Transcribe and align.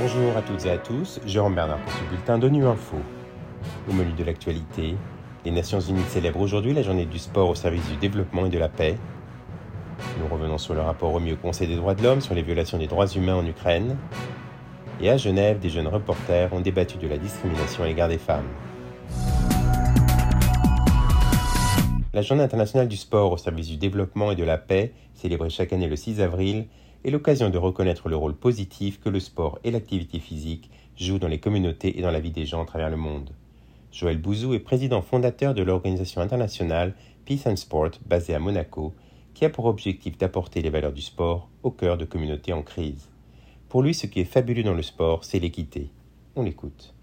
Bonjour 0.00 0.36
à 0.36 0.42
toutes 0.42 0.66
et 0.66 0.70
à 0.70 0.78
tous, 0.78 1.20
Jérôme 1.26 1.54
Bernard 1.54 1.78
pour 1.78 1.92
ce 1.92 2.04
bulletin 2.10 2.38
d'ONU 2.38 2.66
Info. 2.66 2.96
Au 3.88 3.92
menu 3.92 4.12
de 4.12 4.24
l'actualité, 4.24 4.96
les 5.44 5.50
Nations 5.50 5.80
Unies 5.80 6.02
célèbrent 6.08 6.40
aujourd'hui 6.40 6.72
la 6.72 6.82
journée 6.82 7.04
du 7.04 7.18
sport 7.18 7.48
au 7.50 7.54
service 7.54 7.86
du 7.88 7.96
développement 7.96 8.46
et 8.46 8.50
de 8.50 8.58
la 8.58 8.68
paix. 8.68 8.96
Nous 10.20 10.26
revenons 10.26 10.58
sur 10.58 10.74
le 10.74 10.80
rapport 10.80 11.12
remis 11.12 11.32
au 11.32 11.36
Conseil 11.36 11.68
des 11.68 11.76
droits 11.76 11.94
de 11.94 12.02
l'homme 12.02 12.20
sur 12.20 12.34
les 12.34 12.42
violations 12.42 12.78
des 12.78 12.86
droits 12.86 13.06
humains 13.06 13.36
en 13.36 13.46
Ukraine. 13.46 13.96
Et 15.00 15.10
à 15.10 15.16
Genève, 15.16 15.58
des 15.58 15.70
jeunes 15.70 15.86
reporters 15.86 16.52
ont 16.52 16.60
débattu 16.60 16.98
de 16.98 17.06
la 17.06 17.18
discrimination 17.18 17.84
à 17.84 17.86
l'égard 17.86 18.08
des 18.08 18.18
femmes. 18.18 18.48
La 22.14 22.22
Journée 22.22 22.42
internationale 22.42 22.88
du 22.88 22.96
sport 22.96 23.32
au 23.32 23.36
service 23.36 23.68
du 23.68 23.76
développement 23.76 24.32
et 24.32 24.36
de 24.36 24.42
la 24.42 24.56
paix, 24.56 24.94
célébrée 25.12 25.50
chaque 25.50 25.74
année 25.74 25.88
le 25.88 25.94
6 25.94 26.22
avril, 26.22 26.64
est 27.04 27.10
l'occasion 27.10 27.50
de 27.50 27.58
reconnaître 27.58 28.08
le 28.08 28.16
rôle 28.16 28.34
positif 28.34 28.98
que 28.98 29.10
le 29.10 29.20
sport 29.20 29.58
et 29.62 29.70
l'activité 29.70 30.18
physique 30.18 30.70
jouent 30.96 31.18
dans 31.18 31.28
les 31.28 31.38
communautés 31.38 31.98
et 31.98 32.02
dans 32.02 32.10
la 32.10 32.20
vie 32.20 32.30
des 32.30 32.46
gens 32.46 32.62
à 32.62 32.64
travers 32.64 32.88
le 32.88 32.96
monde. 32.96 33.28
Joël 33.92 34.16
Bouzou 34.16 34.54
est 34.54 34.58
président 34.58 35.02
fondateur 35.02 35.52
de 35.52 35.60
l'organisation 35.60 36.22
internationale 36.22 36.94
Peace 37.26 37.42
and 37.44 37.56
Sport 37.56 37.90
basée 38.06 38.34
à 38.34 38.38
Monaco, 38.38 38.94
qui 39.34 39.44
a 39.44 39.50
pour 39.50 39.66
objectif 39.66 40.16
d'apporter 40.16 40.62
les 40.62 40.70
valeurs 40.70 40.94
du 40.94 41.02
sport 41.02 41.50
au 41.62 41.70
cœur 41.70 41.98
de 41.98 42.06
communautés 42.06 42.54
en 42.54 42.62
crise. 42.62 43.10
Pour 43.68 43.82
lui, 43.82 43.92
ce 43.92 44.06
qui 44.06 44.20
est 44.20 44.24
fabuleux 44.24 44.62
dans 44.62 44.72
le 44.72 44.82
sport, 44.82 45.24
c'est 45.24 45.40
l'équité. 45.40 45.90
On 46.36 46.42
l'écoute. 46.42 46.94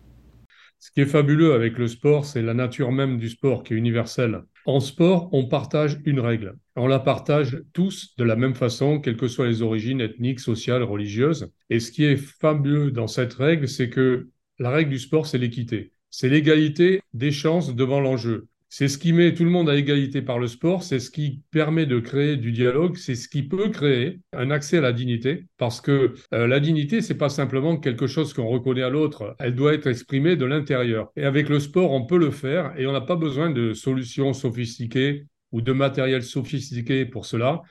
Ce 0.80 0.92
qui 0.92 1.02
est 1.02 1.06
fabuleux 1.06 1.54
avec 1.54 1.78
le 1.78 1.88
sport, 1.88 2.26
c'est 2.26 2.42
la 2.42 2.54
nature 2.54 2.92
même 2.92 3.18
du 3.18 3.30
sport 3.30 3.64
qui 3.64 3.74
est 3.74 3.78
universelle. 3.78 4.44
En 4.66 4.80
sport, 4.80 5.30
on 5.32 5.48
partage 5.48 6.00
une 6.06 6.20
règle. 6.20 6.58
On 6.76 6.88
la 6.88 7.00
partage 7.00 7.62
tous 7.74 8.16
de 8.18 8.24
la 8.24 8.36
même 8.36 8.56
façon, 8.56 9.00
quelles 9.00 9.18
que 9.18 9.28
soient 9.28 9.48
les 9.48 9.62
origines 9.62 10.02
ethniques, 10.02 10.40
sociales, 10.40 10.84
religieuses. 10.84 11.52
Et 11.70 11.80
ce 11.80 11.92
qui 11.92 12.04
est 12.04 12.18
fabuleux 12.18 12.92
dans 12.92 13.08
cette 13.08 13.34
règle, 13.34 13.68
c'est 13.68 13.90
que 13.90 14.30
la 14.60 14.70
règle 14.70 14.92
du 14.92 15.00
sport, 15.00 15.28
c'est 15.28 15.38
l'équité. 15.38 15.94
C'est 16.10 16.30
l'égalité 16.30 17.02
des 17.14 17.32
chances 17.32 17.76
devant 17.76 18.00
l'enjeu. 18.00 18.48
C'est 18.78 18.90
ce 18.90 18.98
qui 18.98 19.14
met 19.14 19.34
tout 19.34 19.46
le 19.46 19.50
monde 19.50 19.70
à 19.70 19.78
égalité 19.78 20.22
par 20.22 20.38
le 20.38 20.48
sport, 20.48 20.84
c'est 20.84 21.00
ce 21.00 21.10
qui 21.10 21.42
permet 21.50 21.86
de 21.86 22.02
créer 22.02 22.36
du 22.36 22.52
dialogue, 22.52 22.98
c'est 22.98 23.16
ce 23.16 23.30
qui 23.30 23.42
peut 23.42 23.70
créer 23.70 24.20
un 24.34 24.52
accès 24.52 24.80
à 24.80 24.82
la 24.82 24.92
dignité, 24.92 25.46
parce 25.58 25.80
que 25.80 26.14
euh, 26.34 26.46
la 26.46 26.60
dignité, 26.60 27.00
c'est 27.00 27.16
pas 27.16 27.30
simplement 27.30 27.78
quelque 27.78 28.06
chose 28.06 28.34
qu'on 28.34 28.50
reconnaît 28.50 28.82
à 28.82 28.90
l'autre, 28.90 29.34
elle 29.40 29.56
doit 29.56 29.74
être 29.74 29.88
exprimée 29.88 30.36
de 30.36 30.44
l'intérieur. 30.44 31.10
Et 31.16 31.24
avec 31.24 31.48
le 31.48 31.62
sport, 31.62 31.94
on 31.94 32.06
peut 32.06 32.18
le 32.18 32.32
faire, 32.32 32.78
et 32.78 32.86
on 32.86 32.92
n'a 32.92 33.00
pas 33.00 33.16
besoin 33.16 33.50
de 33.50 33.72
solutions 33.72 34.34
sophistiquées 34.34 35.26
ou 35.54 35.62
de 35.62 35.72
matériel 35.72 36.22
sophistiqué 36.22 37.06
pour 37.06 37.26
cela. 37.26 37.62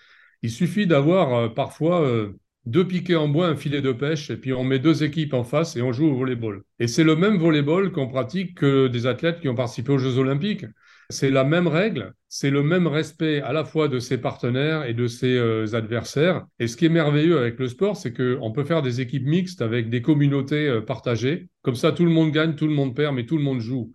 Il 0.41 0.51
suffit 0.51 0.87
d'avoir 0.87 1.35
euh, 1.35 1.49
parfois 1.51 2.01
euh, 2.01 2.31
deux 2.65 2.87
piquets 2.89 3.17
en 3.17 3.29
bois, 3.29 3.49
un 3.49 3.57
filet 3.57 3.83
de 3.83 3.93
pêche, 3.93 4.31
et 4.31 4.39
puis 4.39 4.55
on 4.55 4.65
met 4.65 4.79
deux 4.79 5.05
équipes 5.05 5.35
en 5.35 5.45
face 5.45 5.77
et 5.77 5.83
on 5.83 5.93
joue 5.93 6.07
au 6.07 6.15
volleyball. 6.15 6.63
Et 6.79 6.87
c'est 6.87 7.05
le 7.05 7.15
même 7.15 7.37
volleyball 7.37 7.93
qu'on 7.93 8.09
pratique 8.09 8.55
que 8.55 8.89
des 8.89 9.07
athlètes 9.07 9.41
qui 9.41 9.51
ont 9.51 9.55
participé 9.55 9.93
aux 9.93 9.99
Jeux 9.99 10.17
Olympiques. 10.17 10.65
C'est 11.11 11.29
la 11.31 11.45
même 11.45 11.67
règle, 11.67 12.15
c'est 12.29 12.49
le 12.49 12.63
même 12.63 12.87
respect 12.87 13.43
à 13.43 13.53
la 13.53 13.67
fois 13.67 13.89
de 13.89 13.99
ses 13.99 14.17
partenaires 14.17 14.87
et 14.87 14.95
de 14.95 15.07
ses 15.07 15.37
euh, 15.37 15.67
adversaires. 15.75 16.47
Et 16.59 16.67
ce 16.67 16.79
qui 16.79 16.87
est 16.87 16.91
merveilleux 16.91 17.39
avec 17.39 17.59
le 17.59 17.69
sport, 17.69 17.99
c'est 17.99 18.15
qu'on 18.15 18.53
peut 18.53 18.65
faire 18.65 18.81
des 18.81 19.03
équipes 19.03 19.27
mixtes 19.27 19.61
avec 19.61 19.91
des 19.91 20.01
communautés 20.01 20.67
euh, 20.67 20.81
partagées. 20.81 21.49
Comme 21.61 21.75
ça, 21.75 21.93
tout 21.93 22.07
le 22.07 22.11
monde 22.11 22.31
gagne, 22.31 22.55
tout 22.55 22.67
le 22.67 22.73
monde 22.73 22.97
perd, 22.97 23.15
mais 23.15 23.27
tout 23.27 23.37
le 23.37 23.43
monde 23.43 23.61
joue. 23.61 23.93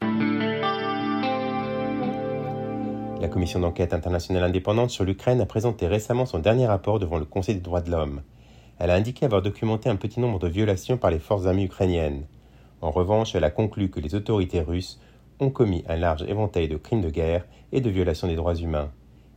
La 3.20 3.28
commission 3.28 3.60
d'enquête 3.60 3.96
internationale 3.96 4.44
indépendante 4.44 4.92
sur 4.92 5.04
l'Ukraine 5.04 5.42
a 5.42 5.48
présenté 5.48 5.88
récemment 5.88 6.28
son 6.28 6.38
dernier 6.38 6.68
rapport 6.68 7.00
devant 7.00 7.18
le 7.18 7.26
Conseil 7.26 7.56
des 7.56 7.62
droits 7.62 7.82
de 7.82 7.90
l'homme. 7.90 8.22
Elle 8.78 8.92
a 8.92 8.96
indiqué 8.96 9.26
avoir 9.26 9.42
documenté 9.42 9.90
un 9.90 9.96
petit 9.96 10.20
nombre 10.20 10.38
de 10.38 10.48
violations 10.48 10.98
par 10.98 11.10
les 11.10 11.20
forces 11.20 11.48
armées 11.48 11.66
ukrainiennes. 11.66 12.28
En 12.82 12.92
revanche, 12.92 13.34
elle 13.34 13.44
a 13.44 13.50
conclu 13.50 13.90
que 13.90 14.00
les 14.00 14.14
autorités 14.14 14.62
russes 14.62 15.00
ont 15.40 15.50
commis 15.50 15.84
un 15.88 15.96
large 15.96 16.24
éventail 16.24 16.68
de 16.68 16.78
crimes 16.78 17.02
de 17.02 17.10
guerre 17.10 17.46
et 17.72 17.82
de 17.82 17.90
violations 17.90 18.28
des 18.28 18.36
droits 18.36 18.56
humains. 18.56 18.92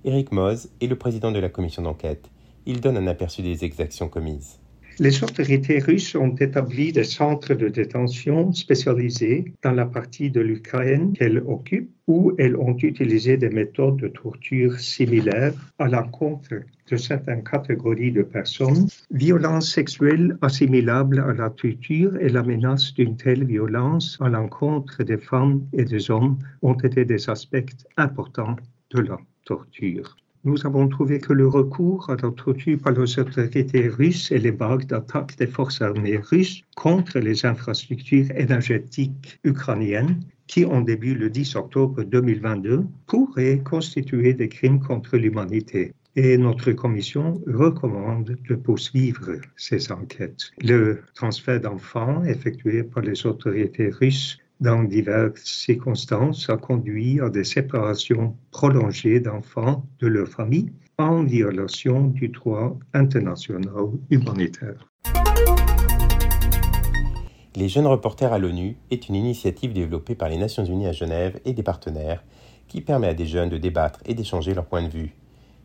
Eric 0.05 0.33
Moz 0.33 0.71
est 0.81 0.87
le 0.87 0.97
président 0.97 1.31
de 1.31 1.39
la 1.39 1.49
commission 1.49 1.83
d'enquête. 1.83 2.31
Il 2.67 2.81
donne 2.81 2.97
un 2.97 3.07
aperçu 3.07 3.43
des 3.43 3.65
exactions 3.65 4.09
commises. 4.09 4.62
Les 4.99 5.25
autorités 5.25 5.79
russes 5.79 6.15
ont 6.15 6.35
établi 6.37 6.93
des 6.93 7.05
centres 7.05 7.55
de 7.55 7.69
détention 7.69 8.53
spécialisés 8.53 9.53
dans 9.63 9.73
la 9.73 9.87
partie 9.87 10.31
de 10.31 10.41
l'Ukraine 10.41 11.15
qu'elles 11.15 11.43
occupent 11.47 11.91
où 12.07 12.33
elles 12.39 12.57
ont 12.57 12.77
utilisé 12.77 13.37
des 13.37 13.49
méthodes 13.49 13.97
de 13.97 14.09
torture 14.09 14.79
similaires 14.79 15.55
à 15.79 15.89
l'encontre 15.89 16.63
de 16.91 16.97
certaines 16.97 17.43
catégories 17.43 18.13
de 18.13 18.23
personnes. 18.23 18.87
Violence 19.11 19.73
sexuelle 19.73 20.37
assimilable 20.43 21.21
à 21.21 21.33
la 21.33 21.49
torture 21.51 22.17
et 22.21 22.29
la 22.29 22.43
menace 22.43 22.93
d'une 22.93 23.17
telle 23.17 23.45
violence 23.45 24.19
à 24.21 24.29
l'encontre 24.29 25.03
des 25.05 25.19
femmes 25.19 25.63
et 25.73 25.85
des 25.85 26.11
hommes 26.11 26.39
ont 26.61 26.75
été 26.75 27.05
des 27.05 27.31
aspects 27.31 27.87
importants 27.97 28.57
de 28.91 29.01
la 29.01 29.19
torture 29.45 30.17
nous 30.45 30.67
avons 30.67 30.89
trouvé 30.89 31.21
que 31.21 31.33
le 31.33 31.47
recours 31.47 32.11
à 32.11 32.17
la 32.17 32.31
par 32.83 32.93
les 32.93 33.19
autorités 33.19 33.89
russes 33.89 34.33
et 34.33 34.39
les 34.39 34.51
vagues 34.51 34.87
d'attaque 34.87 35.37
des 35.39 35.47
forces 35.47 35.81
armées 35.81 36.17
russes 36.17 36.63
contre 36.75 37.21
les 37.21 37.47
infrastructures 37.47 38.31
énergétiques 38.37 39.39
ukrainiennes 39.45 40.21
qui 40.49 40.65
ont 40.65 40.81
débuté 40.81 41.19
le 41.19 41.31
10 41.31 41.57
octobre 41.57 42.03
2022 42.03 42.85
pourraient 43.07 43.61
constituer 43.61 44.35
des 44.35 44.49
crimes 44.49 44.81
contre 44.81 45.17
l'humanité. 45.17 45.93
Et 46.17 46.37
notre 46.37 46.73
commission 46.73 47.41
recommande 47.47 48.37
de 48.49 48.55
poursuivre 48.55 49.37
ces 49.57 49.93
enquêtes. 49.93 50.51
Le 50.61 51.01
transfert 51.15 51.61
d'enfants 51.61 52.23
effectué 52.25 52.83
par 52.83 53.03
les 53.03 53.25
autorités 53.25 53.89
russes 53.89 54.42
dans 54.63 54.85
diverses 54.85 55.43
circonstances, 55.43 56.49
a 56.49 56.57
conduit 56.57 57.21
à 57.21 57.29
des 57.29 57.43
séparations 57.43 58.37
prolongées 58.53 59.19
d'enfants 59.19 59.85
de 59.99 60.07
leur 60.07 60.29
famille 60.29 60.73
en 60.99 61.25
violation 61.25 62.07
du 62.07 62.29
droit 62.29 62.79
international 62.95 63.91
humanitaire. 64.09 64.89
Les 67.57 67.69
jeunes 67.69 67.89
reporters 67.89 68.33
à 68.33 68.39
l'ONU 68.39 68.77
est 68.93 69.09
une 69.09 69.17
initiative 69.17 69.73
développée 69.73 70.15
par 70.15 70.29
les 70.29 70.39
Nations 70.39 70.65
Unies 70.65 70.87
à 70.87 70.93
Genève 70.93 71.41
et 71.45 71.53
des 71.53 71.65
partenaires 71.65 72.23
qui 72.69 72.81
permet 72.81 73.09
à 73.09 73.15
des 73.15 73.27
jeunes 73.27 73.51
de 73.51 73.59
débattre 73.59 74.01
et 74.07 74.15
d'échanger 74.15 74.55
leurs 74.55 74.67
points 74.67 74.85
de 74.85 74.93
vue. 74.93 75.17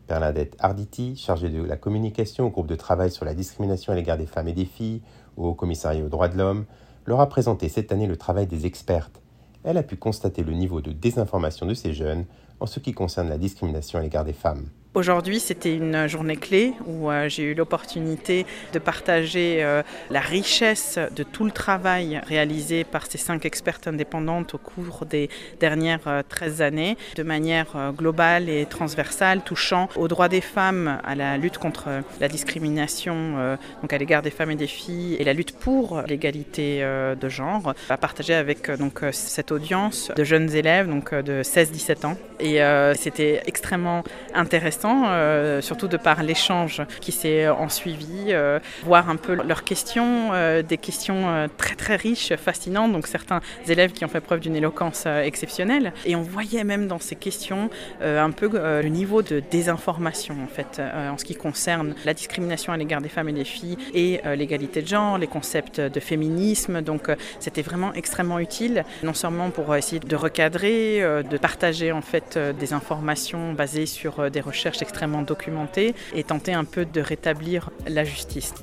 Bernadette 0.08 0.56
Arditi, 0.58 1.16
chargée 1.16 1.50
de 1.50 1.62
la 1.62 1.76
communication 1.76 2.46
au 2.46 2.50
groupe 2.50 2.66
de 2.66 2.74
travail 2.74 3.12
sur 3.12 3.24
la 3.24 3.34
discrimination 3.34 3.92
à 3.92 3.96
l'égard 3.96 4.18
des 4.18 4.26
femmes 4.26 4.48
et 4.48 4.52
des 4.52 4.64
filles, 4.64 5.02
au 5.36 5.54
commissariat 5.54 6.04
aux 6.04 6.08
droits 6.08 6.28
de 6.28 6.36
l'homme, 6.36 6.64
leur 7.08 7.20
a 7.20 7.28
présenté 7.30 7.70
cette 7.70 7.90
année 7.90 8.06
le 8.06 8.18
travail 8.18 8.46
des 8.46 8.66
expertes. 8.66 9.22
Elle 9.64 9.78
a 9.78 9.82
pu 9.82 9.96
constater 9.96 10.42
le 10.44 10.52
niveau 10.52 10.82
de 10.82 10.92
désinformation 10.92 11.64
de 11.64 11.72
ces 11.72 11.94
jeunes 11.94 12.26
en 12.60 12.66
ce 12.66 12.80
qui 12.80 12.92
concerne 12.92 13.30
la 13.30 13.38
discrimination 13.38 13.98
à 13.98 14.02
l'égard 14.02 14.26
des 14.26 14.34
femmes. 14.34 14.68
Aujourd'hui, 14.98 15.38
c'était 15.38 15.76
une 15.76 16.08
journée 16.08 16.34
clé 16.34 16.72
où 16.84 17.08
euh, 17.08 17.28
j'ai 17.28 17.44
eu 17.44 17.54
l'opportunité 17.54 18.44
de 18.72 18.80
partager 18.80 19.62
euh, 19.62 19.84
la 20.10 20.18
richesse 20.18 20.98
de 21.14 21.22
tout 21.22 21.44
le 21.44 21.52
travail 21.52 22.20
réalisé 22.26 22.82
par 22.82 23.06
ces 23.06 23.16
cinq 23.16 23.46
expertes 23.46 23.86
indépendantes 23.86 24.56
au 24.56 24.58
cours 24.58 25.06
des 25.06 25.30
dernières 25.60 26.24
13 26.28 26.60
euh, 26.60 26.64
années, 26.64 26.96
de 27.14 27.22
manière 27.22 27.92
globale 27.96 28.48
et 28.48 28.66
transversale, 28.66 29.42
touchant 29.42 29.88
aux 29.94 30.08
droits 30.08 30.28
des 30.28 30.40
femmes, 30.40 30.98
à 31.04 31.14
la 31.14 31.36
lutte 31.36 31.58
contre 31.58 32.02
la 32.20 32.26
discrimination 32.26 33.56
donc 33.80 33.92
à 33.92 33.98
l'égard 33.98 34.22
des 34.22 34.32
femmes 34.32 34.50
et 34.50 34.56
des 34.56 34.66
filles 34.66 35.14
et 35.20 35.22
la 35.22 35.32
lutte 35.32 35.56
pour 35.56 36.02
l'égalité 36.08 36.80
de 36.80 37.28
genre, 37.28 37.72
à 37.88 37.96
partager 37.96 38.34
avec 38.34 38.68
donc 38.72 39.04
cette 39.12 39.52
audience 39.52 40.10
de 40.16 40.24
jeunes 40.24 40.52
élèves 40.56 40.88
donc 40.88 41.14
de 41.14 41.44
16-17 41.44 42.04
ans. 42.06 42.16
Et 42.40 42.60
c'était 42.94 43.42
extrêmement 43.46 44.02
intéressant 44.34 45.04
euh, 45.06 45.60
surtout 45.60 45.88
de 45.88 45.96
par 45.96 46.22
l'échange 46.22 46.82
qui 47.00 47.12
s'est 47.12 47.48
en 47.48 47.68
suivi, 47.68 48.26
euh, 48.28 48.58
voir 48.84 49.08
un 49.10 49.16
peu 49.16 49.34
leurs 49.34 49.64
questions, 49.64 50.30
euh, 50.32 50.62
des 50.62 50.78
questions 50.78 51.48
très 51.56 51.74
très 51.74 51.96
riches, 51.96 52.34
fascinantes, 52.36 52.92
donc 52.92 53.06
certains 53.06 53.40
élèves 53.66 53.92
qui 53.92 54.04
ont 54.04 54.08
fait 54.08 54.20
preuve 54.20 54.40
d'une 54.40 54.56
éloquence 54.56 55.06
exceptionnelle. 55.06 55.92
Et 56.04 56.16
on 56.16 56.22
voyait 56.22 56.64
même 56.64 56.88
dans 56.88 56.98
ces 56.98 57.16
questions 57.16 57.70
un 58.00 58.30
peu 58.30 58.48
le 58.52 58.88
niveau 58.88 59.22
de 59.22 59.40
désinformation 59.50 60.36
en 60.42 60.46
fait, 60.46 60.80
en 60.80 61.16
ce 61.18 61.24
qui 61.24 61.34
concerne 61.34 61.94
la 62.04 62.14
discrimination 62.14 62.72
à 62.72 62.76
l'égard 62.76 63.00
des 63.00 63.08
femmes 63.08 63.28
et 63.28 63.32
des 63.32 63.44
filles 63.44 63.76
et 63.94 64.20
l'égalité 64.36 64.82
de 64.82 64.88
genre, 64.88 65.18
les 65.18 65.26
concepts 65.26 65.80
de 65.80 66.00
féminisme. 66.00 66.82
Donc 66.82 67.10
c'était 67.40 67.62
vraiment 67.62 67.92
extrêmement 67.94 68.38
utile, 68.38 68.84
non 69.02 69.14
seulement 69.14 69.50
pour 69.50 69.74
essayer 69.74 70.00
de 70.00 70.16
recadrer, 70.16 71.00
de 71.28 71.36
partager 71.36 71.92
en 71.92 72.02
fait 72.02 72.27
des 72.36 72.72
informations 72.72 73.52
basées 73.52 73.86
sur 73.86 74.30
des 74.30 74.40
recherches 74.40 74.82
extrêmement 74.82 75.22
documenté 75.22 75.94
et 76.14 76.24
tenter 76.24 76.52
un 76.52 76.64
peu 76.64 76.84
de 76.84 77.00
rétablir 77.00 77.70
la 77.86 78.04
justice. 78.04 78.54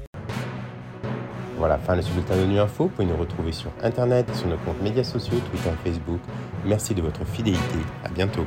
Voilà, 1.58 1.78
fin 1.78 1.96
de 1.96 2.02
ce 2.02 2.12
bulletin 2.12 2.36
de 2.36 2.46
Nu 2.46 2.60
Info. 2.60 2.84
Vous 2.84 2.90
pouvez 2.90 3.08
nous 3.08 3.16
retrouver 3.16 3.52
sur 3.52 3.72
Internet, 3.82 4.28
sur 4.36 4.48
nos 4.48 4.58
comptes 4.58 4.82
médias 4.82 5.04
sociaux, 5.04 5.38
Twitter, 5.52 5.72
Facebook. 5.84 6.20
Merci 6.66 6.94
de 6.94 7.02
votre 7.02 7.26
fidélité. 7.26 7.80
À 8.04 8.10
bientôt. 8.10 8.46